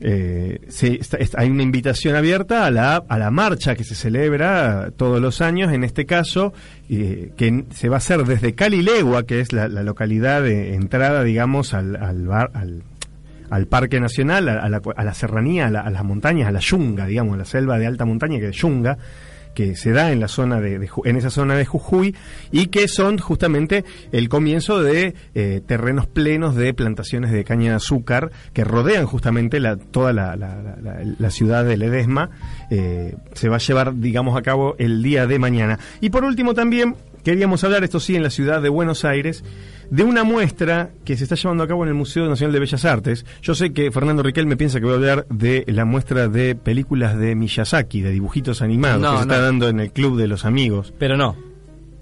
eh, 0.00 0.60
se- 0.68 0.98
está- 1.00 1.18
hay 1.36 1.50
una 1.50 1.62
invitación 1.62 2.16
abierta 2.16 2.64
a 2.66 2.70
la, 2.70 2.96
a 2.96 3.18
la 3.18 3.30
marcha 3.30 3.74
que 3.74 3.84
se 3.84 3.94
celebra 3.94 4.90
todos 4.96 5.20
los 5.20 5.40
años, 5.40 5.72
en 5.72 5.84
este 5.84 6.06
caso, 6.06 6.52
eh, 6.88 7.32
que 7.36 7.64
se 7.74 7.88
va 7.88 7.96
a 7.96 7.98
hacer 7.98 8.24
desde 8.24 8.54
Calilegua, 8.54 9.24
que 9.26 9.40
es 9.40 9.52
la, 9.52 9.68
localidad 9.68 10.42
de 10.42 10.74
entrada, 10.74 11.22
digamos, 11.22 11.74
al, 11.74 11.96
al, 11.96 12.26
bar- 12.26 12.50
al 13.50 13.66
Parque 13.66 14.00
Nacional, 14.00 14.48
a, 14.48 14.60
a 14.60 14.68
la, 14.68 14.80
a 14.96 15.04
la 15.04 15.12
serranía, 15.14 15.66
a, 15.66 15.70
la- 15.70 15.80
a 15.80 15.90
las 15.90 16.04
montañas, 16.04 16.48
a 16.48 16.52
la 16.52 16.60
yunga, 16.60 17.06
digamos, 17.06 17.34
a 17.34 17.38
la 17.38 17.44
selva 17.44 17.78
de 17.78 17.86
alta 17.86 18.04
montaña, 18.04 18.38
que 18.38 18.48
es 18.48 18.56
yunga, 18.56 18.96
que 19.60 19.76
se 19.76 19.92
da 19.92 20.10
en 20.10 20.20
la 20.20 20.28
zona 20.28 20.58
de, 20.58 20.88
en 21.04 21.16
esa 21.16 21.28
zona 21.28 21.54
de 21.54 21.66
Jujuy 21.66 22.16
y 22.50 22.68
que 22.68 22.88
son 22.88 23.18
justamente 23.18 23.84
el 24.10 24.30
comienzo 24.30 24.82
de 24.82 25.14
eh, 25.34 25.60
terrenos 25.66 26.06
plenos 26.06 26.54
de 26.56 26.72
plantaciones 26.72 27.30
de 27.30 27.44
caña 27.44 27.70
de 27.70 27.76
azúcar 27.76 28.30
que 28.54 28.64
rodean 28.64 29.04
justamente 29.04 29.60
la, 29.60 29.76
toda 29.76 30.14
la- 30.14 30.34
la- 30.36 30.56
la 31.18 31.30
ciudad 31.30 31.64
de 31.66 31.76
Ledesma. 31.76 32.30
Eh, 32.70 33.14
se 33.34 33.48
va 33.50 33.56
a 33.56 33.58
llevar, 33.58 33.96
digamos, 33.96 34.34
a 34.38 34.42
cabo 34.42 34.76
el 34.78 35.02
día 35.02 35.26
de 35.26 35.38
mañana. 35.38 35.78
Y 36.00 36.08
por 36.08 36.24
último 36.24 36.54
también 36.54 36.94
queríamos 37.24 37.62
hablar, 37.64 37.84
esto 37.84 38.00
sí, 38.00 38.16
en 38.16 38.22
la 38.22 38.30
ciudad 38.30 38.60
de 38.62 38.68
Buenos 38.68 39.04
Aires, 39.04 39.44
de 39.90 40.04
una 40.04 40.22
muestra 40.24 40.90
que 41.04 41.16
se 41.16 41.24
está 41.24 41.34
llevando 41.34 41.64
a 41.64 41.68
cabo 41.68 41.82
en 41.82 41.88
el 41.88 41.94
Museo 41.94 42.28
Nacional 42.28 42.52
de 42.52 42.60
Bellas 42.60 42.84
Artes. 42.84 43.26
Yo 43.42 43.54
sé 43.54 43.72
que 43.72 43.90
Fernando 43.90 44.22
Riquel 44.22 44.46
me 44.46 44.56
piensa 44.56 44.78
que 44.78 44.84
voy 44.86 44.94
a 44.94 44.96
hablar 44.98 45.26
de 45.30 45.64
la 45.66 45.84
muestra 45.84 46.28
de 46.28 46.54
películas 46.54 47.18
de 47.18 47.34
Miyazaki, 47.34 48.00
de 48.00 48.10
dibujitos 48.10 48.62
animados, 48.62 49.00
No, 49.02 49.12
que 49.12 49.18
se 49.22 49.26
no. 49.26 49.32
está 49.32 49.44
dando 49.44 49.68
en 49.68 49.80
el 49.80 49.92
Club 49.92 50.16
de 50.16 50.28
los 50.28 50.44
Amigos. 50.44 50.94
Pero 50.98 51.16
no. 51.16 51.36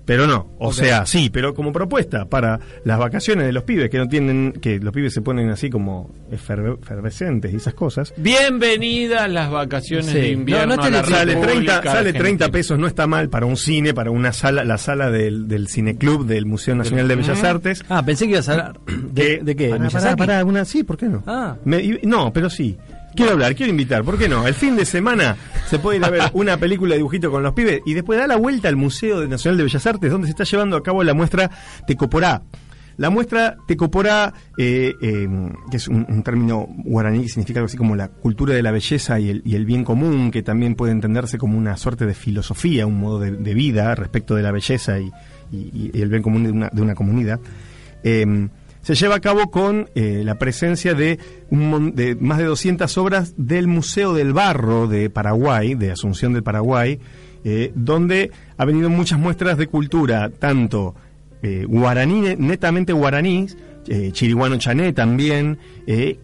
Pero 0.08 0.26
no, 0.26 0.48
o 0.58 0.72
sea, 0.72 1.04
sí, 1.04 1.28
pero 1.28 1.52
como 1.52 1.70
propuesta 1.70 2.24
para 2.24 2.58
las 2.84 2.98
vacaciones 2.98 3.44
de 3.44 3.52
los 3.52 3.64
pibes, 3.64 3.90
que 3.90 3.98
no 3.98 4.08
tienen, 4.08 4.52
que 4.52 4.80
los 4.80 4.90
pibes 4.94 5.12
se 5.12 5.20
ponen 5.20 5.50
así 5.50 5.68
como 5.68 6.10
eferve- 6.32 6.78
efervescentes 6.82 7.52
y 7.52 7.56
esas 7.56 7.74
cosas. 7.74 8.14
Bienvenidas 8.16 9.30
las 9.30 9.50
vacaciones 9.50 10.06
Sí. 10.06 10.14
de 10.14 10.28
invierno. 10.30 10.76
No, 10.76 10.76
no 10.76 10.82
a 10.84 10.90
la 10.90 11.04
Sale 11.04 11.34
República 11.34 11.80
30, 11.80 11.82
sale 11.92 12.12
30 12.12 12.18
Argentina. 12.46 12.48
pesos, 12.50 12.78
no 12.78 12.86
está 12.86 13.06
mal 13.06 13.28
para 13.28 13.44
un 13.44 13.58
cine, 13.58 13.92
para 13.92 14.10
una 14.10 14.32
sala, 14.32 14.64
la 14.64 14.78
sala 14.78 15.10
del, 15.10 15.46
del 15.46 15.68
Cineclub 15.68 16.24
del 16.26 16.46
Museo 16.46 16.74
Nacional 16.74 17.06
de 17.06 17.14
Bellas 17.16 17.44
Artes. 17.44 17.84
Ah, 17.90 18.02
pensé 18.02 18.24
que 18.24 18.30
ibas 18.32 18.48
a 18.48 18.52
hablar. 18.52 18.80
¿De, 18.86 19.22
Que- 19.38 19.44
de 19.44 19.56
qué? 19.56 19.68
Pará, 19.92 20.16
pará, 20.16 20.44
una, 20.44 20.64
sí, 20.64 20.84
¿por 20.84 20.96
qué 20.96 21.06
no? 21.06 21.22
Ah. 21.26 21.56
Me- 21.66 22.00
no, 22.04 22.32
pero 22.32 22.48
sí. 22.48 22.78
Quiero 23.14 23.32
hablar, 23.32 23.54
quiero 23.56 23.70
invitar, 23.70 24.04
¿por 24.04 24.16
qué 24.18 24.28
no? 24.28 24.46
El 24.46 24.54
fin 24.54 24.76
de 24.76 24.84
semana 24.84 25.36
se 25.66 25.78
puede 25.78 25.98
ir 25.98 26.04
a 26.04 26.10
ver 26.10 26.22
una 26.34 26.56
película 26.56 26.90
de 26.92 26.98
dibujito 26.98 27.30
con 27.30 27.42
los 27.42 27.52
pibes 27.52 27.80
y 27.84 27.94
después 27.94 28.18
da 28.18 28.26
la 28.26 28.36
vuelta 28.36 28.68
al 28.68 28.76
Museo 28.76 29.26
Nacional 29.26 29.56
de 29.58 29.64
Bellas 29.64 29.86
Artes, 29.86 30.10
donde 30.10 30.26
se 30.28 30.30
está 30.32 30.44
llevando 30.44 30.76
a 30.76 30.82
cabo 30.82 31.02
la 31.02 31.14
muestra 31.14 31.50
Tecoporá. 31.86 32.42
La 32.96 33.10
muestra 33.10 33.56
Tecoporá, 33.66 34.34
eh, 34.56 34.92
eh, 35.00 35.28
que 35.70 35.76
es 35.76 35.88
un, 35.88 36.04
un 36.08 36.22
término 36.22 36.66
guaraní 36.84 37.22
que 37.22 37.28
significa 37.28 37.60
algo 37.60 37.66
así 37.66 37.76
como 37.76 37.94
la 37.96 38.08
cultura 38.08 38.54
de 38.54 38.62
la 38.62 38.72
belleza 38.72 39.18
y 39.20 39.30
el, 39.30 39.42
y 39.44 39.54
el 39.54 39.64
bien 39.64 39.84
común, 39.84 40.30
que 40.32 40.42
también 40.42 40.74
puede 40.74 40.92
entenderse 40.92 41.38
como 41.38 41.56
una 41.58 41.76
suerte 41.76 42.06
de 42.06 42.14
filosofía, 42.14 42.86
un 42.86 42.98
modo 43.00 43.20
de, 43.20 43.30
de 43.32 43.54
vida 43.54 43.94
respecto 43.94 44.34
de 44.34 44.42
la 44.42 44.50
belleza 44.52 44.98
y, 44.98 45.10
y- 45.52 45.90
y 45.94 46.02
el 46.02 46.08
bien 46.08 46.22
común 46.22 46.44
de 46.44 46.50
una, 46.50 46.68
de 46.72 46.82
una 46.82 46.94
comunidad. 46.96 47.38
Eh, 48.02 48.48
se 48.82 48.94
lleva 48.94 49.16
a 49.16 49.20
cabo 49.20 49.50
con 49.50 49.90
eh, 49.94 50.22
la 50.24 50.36
presencia 50.36 50.94
de, 50.94 51.18
un 51.50 51.94
de 51.94 52.14
más 52.16 52.38
de 52.38 52.44
200 52.44 52.98
obras 52.98 53.34
del 53.36 53.66
Museo 53.66 54.14
del 54.14 54.32
Barro 54.32 54.86
de 54.86 55.10
Paraguay, 55.10 55.74
de 55.74 55.90
Asunción 55.90 56.32
del 56.32 56.42
Paraguay, 56.42 56.98
eh, 57.44 57.72
donde 57.74 58.32
ha 58.56 58.64
venido 58.64 58.90
muchas 58.90 59.18
muestras 59.18 59.56
de 59.56 59.68
cultura, 59.68 60.28
tanto 60.28 60.94
eh, 61.42 61.64
guaraní, 61.68 62.34
netamente 62.36 62.92
guaraní, 62.92 63.46
eh, 63.86 64.10
chiriguano 64.12 64.58
chané 64.58 64.92
también, 64.92 65.58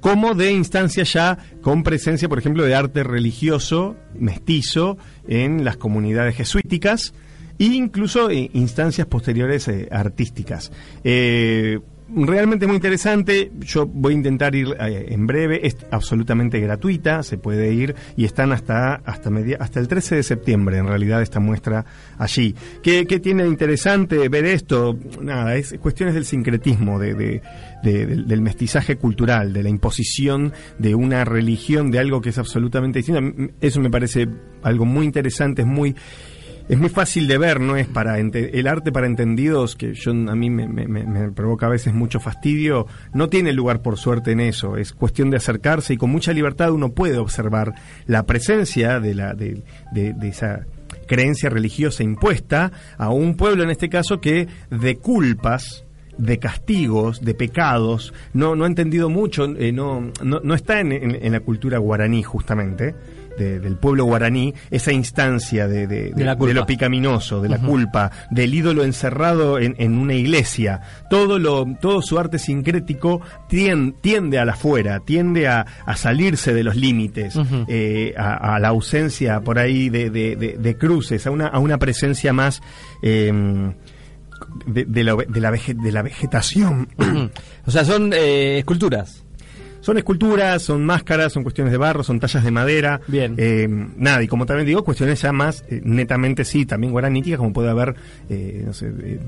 como 0.00 0.34
de 0.34 0.52
instancias 0.52 1.12
ya 1.12 1.38
con 1.62 1.82
presencia, 1.82 2.28
por 2.28 2.38
ejemplo, 2.38 2.64
de 2.64 2.74
arte 2.74 3.04
religioso, 3.04 3.96
mestizo, 4.18 4.98
en 5.26 5.64
las 5.64 5.78
comunidades 5.78 6.36
jesuíticas, 6.36 7.14
e 7.58 7.64
incluso 7.64 8.30
instancias 8.30 9.06
posteriores 9.06 9.70
artísticas. 9.90 10.72
Realmente 12.06 12.66
muy 12.66 12.76
interesante, 12.76 13.50
yo 13.60 13.86
voy 13.86 14.12
a 14.12 14.16
intentar 14.16 14.54
ir 14.54 14.76
eh, 14.78 15.06
en 15.08 15.26
breve, 15.26 15.66
es 15.66 15.78
absolutamente 15.90 16.60
gratuita, 16.60 17.22
se 17.22 17.38
puede 17.38 17.72
ir 17.72 17.94
y 18.14 18.26
están 18.26 18.52
hasta 18.52 18.96
hasta 19.06 19.30
media, 19.30 19.56
hasta 19.58 19.80
el 19.80 19.88
13 19.88 20.16
de 20.16 20.22
septiembre 20.22 20.76
en 20.76 20.86
realidad 20.86 21.22
esta 21.22 21.40
muestra 21.40 21.86
allí. 22.18 22.54
¿Qué, 22.82 23.06
qué 23.06 23.20
tiene 23.20 23.44
de 23.44 23.48
interesante 23.48 24.28
ver 24.28 24.44
esto? 24.44 24.98
Nada, 25.22 25.56
es 25.56 25.74
cuestiones 25.80 26.14
del 26.14 26.26
sincretismo, 26.26 26.98
de, 26.98 27.14
de- 27.14 27.42
de- 27.82 28.06
del, 28.06 28.28
del 28.28 28.40
mestizaje 28.42 28.96
cultural, 28.96 29.54
de 29.54 29.62
la 29.62 29.70
imposición 29.70 30.52
de 30.78 30.94
una 30.94 31.24
religión, 31.24 31.90
de 31.90 32.00
algo 32.00 32.20
que 32.20 32.28
es 32.30 32.38
absolutamente 32.38 32.98
distinto. 32.98 33.50
Eso 33.62 33.80
me 33.80 33.88
parece 33.90 34.28
algo 34.62 34.84
muy 34.84 35.06
interesante, 35.06 35.62
es 35.62 35.68
muy 35.68 35.94
es 36.68 36.78
muy 36.78 36.88
fácil 36.88 37.26
de 37.28 37.36
ver, 37.38 37.60
no 37.60 37.76
es 37.76 37.86
para 37.86 38.18
el 38.18 38.66
arte 38.66 38.90
para 38.92 39.06
entendidos 39.06 39.76
que 39.76 39.92
yo 39.94 40.12
a 40.12 40.34
mí 40.34 40.48
me, 40.50 40.66
me- 40.66 40.86
me- 40.86 41.30
provoca 41.32 41.66
a 41.66 41.70
veces 41.70 41.92
mucho 41.94 42.20
fastidio, 42.20 42.86
no 43.12 43.28
tiene 43.28 43.52
lugar 43.52 43.82
por 43.82 43.98
suerte 43.98 44.32
en 44.32 44.40
eso, 44.40 44.76
es 44.76 44.92
cuestión 44.92 45.30
de 45.30 45.36
acercarse 45.36 45.94
y 45.94 45.96
con 45.96 46.10
mucha 46.10 46.32
libertad 46.32 46.72
uno 46.72 46.92
puede 46.92 47.18
observar 47.18 47.74
la 48.06 48.24
presencia 48.24 49.00
de 49.00 49.14
la 49.14 49.34
de, 49.34 49.62
de- 49.92 50.12
de 50.14 50.28
esa 50.28 50.64
creencia 51.06 51.50
religiosa 51.50 52.02
impuesta 52.02 52.72
a 52.96 53.10
un 53.10 53.36
pueblo 53.36 53.62
en 53.62 53.70
este 53.70 53.88
caso 53.88 54.20
que 54.20 54.48
de 54.70 54.96
culpas 54.96 55.84
de 56.16 56.38
castigos, 56.38 57.20
de 57.22 57.34
pecados, 57.34 58.14
no, 58.32 58.54
no 58.54 58.62
ha 58.62 58.68
entendido 58.68 59.10
mucho, 59.10 59.46
eh, 59.56 59.72
no, 59.72 60.12
no, 60.22 60.40
no 60.44 60.54
está 60.54 60.78
en- 60.78 60.92
en 60.92 61.32
la 61.32 61.40
cultura 61.40 61.78
guaraní 61.78 62.22
justamente, 62.22 62.94
de- 63.38 63.60
del 63.60 63.76
pueblo 63.76 64.04
guaraní, 64.04 64.54
esa 64.70 64.92
instancia 64.92 65.68
de, 65.68 65.86
de- 65.86 66.12
lo 66.54 66.66
picaminoso, 66.66 67.40
de 67.40 67.48
la 67.48 67.58
culpa, 67.58 68.10
del 68.30 68.54
ídolo 68.54 68.84
encerrado 68.84 69.58
en, 69.58 69.74
en 69.78 69.98
una 69.98 70.14
iglesia. 70.14 70.80
Todo, 71.10 71.38
lo, 71.38 71.64
todo 71.80 72.02
su 72.02 72.18
arte 72.18 72.38
sincrético 72.38 73.20
tien- 73.48 73.94
tiende 74.00 74.38
a 74.38 74.44
la 74.44 74.52
afuera, 74.52 75.00
tiende 75.00 75.48
a, 75.48 75.66
a 75.86 75.96
salirse 75.96 76.54
de 76.54 76.64
los 76.64 76.76
límites, 76.76 77.34
eh, 77.68 78.14
a, 78.16 78.54
a 78.54 78.58
la 78.58 78.68
ausencia 78.68 79.40
por 79.40 79.58
ahí 79.58 79.88
de, 79.88 80.76
cruces, 80.78 81.26
a 81.26 81.30
una, 81.30 81.48
a 81.48 81.58
una 81.58 81.78
presencia 81.78 82.32
más... 82.32 82.60
eh, 83.02 83.32
de, 84.66 84.84
de 84.84 85.04
la, 85.04 85.16
de 85.16 85.40
la 85.40 85.50
vege- 85.50 85.74
de 85.80 85.92
la 85.92 86.02
vegetación. 86.02 86.88
o 87.66 87.70
sea, 87.70 87.84
son 87.84 88.12
eh, 88.12 88.58
esculturas. 88.58 89.24
Son 89.84 89.98
esculturas, 89.98 90.62
son 90.62 90.82
máscaras, 90.82 91.30
son 91.30 91.42
cuestiones 91.42 91.70
de 91.70 91.76
barro, 91.76 92.02
son 92.02 92.18
tallas 92.18 92.42
de 92.42 92.50
madera. 92.50 93.02
Bien. 93.06 93.34
Eh, 93.36 93.68
nada, 93.68 94.22
y 94.22 94.28
como 94.28 94.46
también 94.46 94.66
digo, 94.66 94.82
cuestiones 94.82 95.20
ya 95.20 95.30
más 95.30 95.62
eh, 95.68 95.82
netamente, 95.84 96.46
sí, 96.46 96.64
también 96.64 96.90
guaraníticas, 96.90 97.36
como 97.36 97.52
puede 97.52 97.68
haber, 97.68 97.94
eh, 98.30 98.62
no 98.64 98.72
sé, 98.72 98.90
eh, 99.02 99.20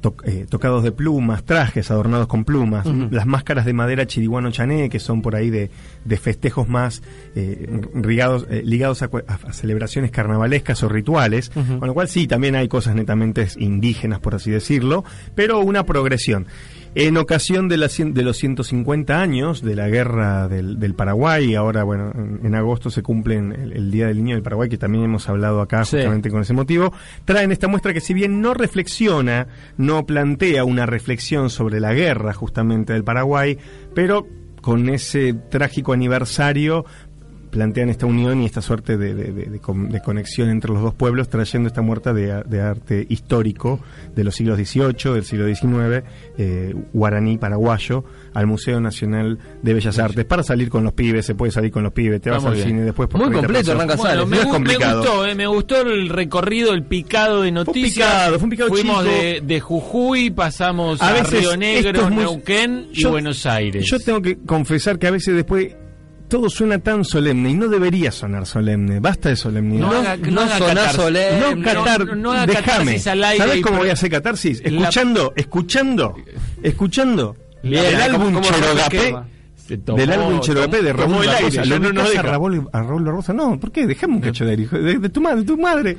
to- 0.00 0.14
eh, 0.24 0.46
tocados 0.48 0.82
de 0.82 0.92
plumas, 0.92 1.44
trajes 1.44 1.90
adornados 1.90 2.26
con 2.26 2.44
plumas, 2.44 2.86
las 3.10 3.26
máscaras 3.26 3.64
de 3.64 3.72
madera 3.72 4.06
chiriguano 4.06 4.50
chané, 4.50 4.88
que 4.88 4.98
son 4.98 5.22
por 5.22 5.36
ahí 5.36 5.50
de, 5.50 5.70
de 6.04 6.16
festejos 6.16 6.68
más 6.68 7.02
eh, 7.34 7.80
rigados- 7.94 8.46
eh, 8.50 8.62
ligados 8.64 9.02
a, 9.02 9.08
celebraciones 9.52 10.10
carnavalescas 10.10 10.82
o 10.82 10.88
rituales, 10.88 11.50
con 11.50 11.86
lo 11.86 11.94
cual 11.94 12.08
sí, 12.08 12.26
también 12.26 12.54
hay 12.56 12.68
cosas 12.68 12.94
netamente 12.94 13.46
indígenas, 13.58 14.20
por 14.20 14.34
así 14.34 14.50
decirlo, 14.50 15.04
pero 15.34 15.60
una 15.60 15.84
progresión. 15.84 16.46
En 16.96 17.16
ocasión 17.18 17.68
de, 17.68 17.76
la 17.76 17.86
de 17.86 18.22
los 18.24 18.36
150 18.38 19.22
años 19.22 19.62
de 19.62 19.76
la 19.76 19.88
guerra 19.88 20.48
del, 20.48 20.80
del 20.80 20.94
Paraguay, 20.94 21.54
ahora, 21.54 21.84
bueno, 21.84 22.10
en, 22.12 22.40
en 22.44 22.54
agosto 22.56 22.90
se 22.90 23.00
cumplen 23.02 23.52
el, 23.52 23.72
el 23.74 23.90
Día 23.92 24.08
del 24.08 24.16
Niño 24.16 24.34
del 24.34 24.42
Paraguay, 24.42 24.68
que 24.68 24.76
también 24.76 25.04
hemos 25.04 25.28
hablado 25.28 25.60
acá 25.60 25.84
Sí. 25.84 25.98
justamente 25.98 26.30
con 26.30 26.42
ese 26.42 26.52
motivo, 26.52 26.92
traen 27.24 27.52
esta 27.52 27.68
muestra 27.68 27.92
que 27.92 28.00
si 28.00 28.12
bien 28.12 28.40
no 28.40 28.54
reflexiona, 28.54 29.46
no 29.76 29.89
plantea 30.06 30.64
una 30.64 30.86
reflexión 30.86 31.50
sobre 31.50 31.80
la 31.80 31.92
guerra 31.92 32.32
justamente 32.32 32.92
del 32.92 33.04
Paraguay, 33.04 33.58
pero 33.94 34.26
con 34.62 34.88
ese 34.88 35.34
trágico 35.34 35.92
aniversario 35.92 36.84
plantean 37.50 37.88
esta 37.88 38.06
unión 38.06 38.40
y 38.42 38.46
esta 38.46 38.62
suerte 38.62 38.96
de, 38.96 39.14
de- 39.14 39.32
de- 39.32 39.46
de 39.46 39.58
con- 39.58 39.88
de 39.90 40.00
conexión 40.00 40.48
entre 40.50 40.70
los 40.72 40.82
dos 40.82 40.94
pueblos, 40.94 41.28
trayendo 41.28 41.66
esta 41.68 41.82
muerta 41.82 42.12
de, 42.12 42.30
arte 42.60 43.06
histórico 43.08 43.80
de 44.14 44.24
los 44.24 44.34
siglos 44.34 44.58
XVIII, 44.58 45.12
del 45.14 45.24
siglo 45.24 45.46
XIX, 45.46 46.04
eh, 46.38 46.74
guaraní 46.92 47.38
paraguayo, 47.38 48.04
al 48.34 48.46
Museo 48.46 48.80
Nacional 48.80 49.38
de 49.62 49.74
Bellas 49.74 49.98
Artes, 49.98 50.24
para 50.24 50.42
salir 50.42 50.68
con 50.70 50.84
los 50.84 50.92
pibes, 50.92 51.26
se 51.26 51.34
puede 51.34 51.50
salir 51.52 51.70
con 51.72 51.82
los 51.82 51.92
pibes, 51.92 52.20
te 52.20 52.30
vas 52.30 52.44
al 52.44 52.54
bien. 52.54 52.66
cine 52.68 52.82
después 52.82 53.08
por 53.08 53.20
Muy 53.20 53.30
30 53.30 53.46
completo. 53.46 53.72
Hernán 53.72 53.88
Casales. 53.88 54.24
Bueno, 54.24 54.26
me, 54.26 54.36
No 54.36 54.42
es 54.42 54.46
gu- 54.46 54.50
me 54.50 54.54
complicado. 54.54 54.98
gustó, 55.02 55.26
eh, 55.26 55.34
me 55.34 55.46
gustó 55.46 55.80
el 55.80 56.08
recorrido, 56.08 56.72
el 56.72 56.84
picado 56.84 57.42
de 57.42 57.50
noticias. 57.52 57.92
picado, 58.08 58.34
fue 58.38 58.44
un 58.44 58.50
picado 58.50 58.68
Fuimos 58.70 59.04
de, 59.04 59.42
de 59.44 59.60
Jujuy, 59.60 60.30
pasamos 60.30 61.02
A 61.02 61.08
a, 61.08 61.12
veces 61.14 61.40
Río 61.40 61.56
Negro, 61.56 62.02
es 62.02 62.10
muy- 62.10 62.22
Neuquén 62.24 62.86
y 62.92 63.00
Yo- 63.02 63.10
Buenos 63.10 63.44
Aires. 63.46 63.84
Yo 63.90 63.98
tengo 63.98 64.22
que 64.22 64.38
confesar 64.38 64.98
que 64.98 65.08
a 65.08 65.10
veces 65.10 65.34
después 65.34 65.74
todo 66.30 66.48
suena 66.48 66.78
tan 66.78 67.04
solemne 67.04 67.50
y 67.50 67.54
no 67.54 67.68
debería 67.68 68.10
sonar 68.10 68.46
solemne. 68.46 69.00
Basta 69.00 69.28
de 69.28 69.36
solemnidad. 69.36 69.80
No 69.86 69.92
haga- 69.92 70.16
no 70.16 70.40
haga 70.40 70.56
sonás 70.58 70.74
catarsis. 70.74 70.96
solemne. 71.02 71.40
No, 71.40 71.54
no, 71.56 71.62
catar, 71.84 72.06
no, 72.06 72.14
no 72.14 72.32
haga 72.32 72.46
catarsis 72.54 73.06
al 73.06 73.24
aire 73.24 73.44
¿Sabes 73.44 73.56
y 73.58 73.60
cómo 73.60 73.76
voy 73.78 73.90
a 73.90 73.92
hacer 73.92 74.10
catarsis? 74.10 74.62
La- 74.64 74.68
Escuchando, 74.80 75.32
escuchando, 75.36 76.14
escuchando. 76.62 77.36
Bien, 77.62 77.82
del 77.84 78.12
¿cómo- 78.12 78.24
álbum 78.28 78.42
el 78.72 78.78
esquema? 78.78 79.28
Se 79.66 79.76
tomó- 79.78 79.98
Del 79.98 80.12
álbum 80.12 80.40
Cherogapé 80.40 80.82
de 80.82 80.92
Raúl 80.92 81.24
ya 81.50 81.64
Lo 81.66 81.78
no 81.78 81.92
no 81.92 82.00
a. 82.02 82.22
Raúl, 82.22 82.68
a 82.72 82.82
Raúl 82.82 83.04
Barrosa. 83.04 83.32
No, 83.32 83.60
¿por 83.60 83.70
qué? 83.70 83.86
Dejame 83.86 84.14
un 84.14 84.20
cacho 84.20 84.44
de 84.44 84.50
aire, 84.52 84.66
de, 84.66 84.98
de 84.98 85.08
tu 85.10 85.20
madre, 85.20 85.40
de 85.40 85.44
tu 85.44 85.56
madre. 85.58 85.96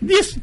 10, 0.00 0.40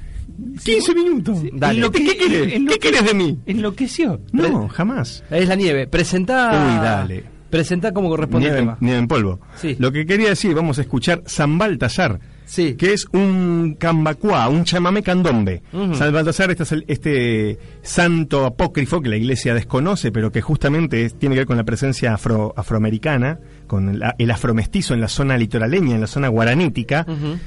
15 0.64 0.96
minutos. 0.96 1.40
Dale. 1.54 1.90
¿Qué, 1.92 2.04
qué 2.06 2.18
querés? 2.18 2.54
¿Qué 2.70 2.80
querés 2.80 3.06
de 3.06 3.14
mí? 3.14 3.40
Enloqueció. 3.46 4.22
No, 4.32 4.68
jamás. 4.70 5.24
Es 5.30 5.48
la 5.48 5.56
nieve. 5.56 5.88
Presentá. 5.88 6.52
Uy, 6.52 6.84
dale. 6.86 7.33
Presentá 7.58 7.94
como 7.94 8.10
corresponde 8.10 8.48
el 8.48 8.54
Nieve, 8.54 8.66
tema. 8.66 8.78
nieve 8.82 8.98
en 9.00 9.08
polvo. 9.08 9.40
Sí. 9.56 9.76
Lo 9.80 9.92
que 9.92 10.06
quería 10.06 10.30
decir, 10.30 10.54
vamos 10.56 10.80
a 10.80 10.82
escuchar 10.82 11.22
San 11.28 11.58
Baltasar 11.58 12.20
Sí. 12.46 12.76
que 12.76 12.94
es 12.94 13.08
un 13.14 13.76
cambacuá, 13.80 14.50
un 14.50 14.64
chamamé 14.66 15.02
candombe. 15.02 15.64
San 15.94 16.12
Baltasar 16.12 16.52
este 16.52 16.64
es 16.64 16.72
el- 16.74 16.86
este 16.88 17.58
santo 17.84 18.46
apócrifo 18.46 19.02
que 19.02 19.10
la 19.10 19.16
iglesia 19.16 19.54
desconoce, 19.54 20.12
pero 20.12 20.32
que 20.32 20.42
justamente 20.42 21.06
es- 21.06 21.18
tiene 21.18 21.36
que 21.36 21.40
ver 21.42 21.48
con 21.48 21.58
la 21.58 21.64
presencia 21.64 22.14
afro, 22.14 22.54
afroamericana, 22.58 23.40
con 23.68 23.98
la- 23.98 24.14
el 24.18 24.30
afromestizo 24.30 24.94
en 24.94 25.02
la 25.02 25.08
zona 25.08 25.38
litoraleña, 25.38 25.96
en 25.96 26.02
la 26.02 26.08
zona 26.08 26.28
guaranítica. 26.28 27.06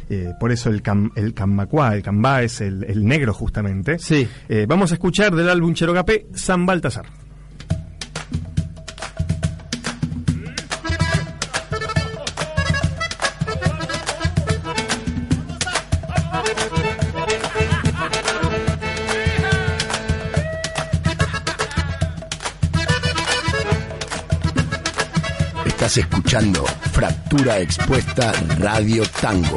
Eh, 0.09 0.33
por 0.41 0.51
eso 0.51 0.71
el, 0.71 0.83
cam, 0.83 1.11
el 1.15 1.35
cambacuá, 1.35 1.95
el 1.95 2.03
cambá 2.03 2.43
es 2.43 2.61
el, 2.61 2.85
el 2.85 3.05
negro 3.07 3.35
justamente. 3.35 3.99
Sí. 3.99 4.27
Eh, 4.49 4.67
vamos 4.69 4.91
a 4.93 4.95
escuchar 4.95 5.35
del 5.35 5.51
álbum 5.51 5.75
Cherogapé, 5.75 6.27
San 6.33 6.65
Baltasar. 6.65 7.05
Estás 25.87 25.99
escuchando 25.99 26.65
Fractura 26.91 27.61
Expuesta 27.61 28.33
Radio 28.59 29.05
Tango. 29.21 29.57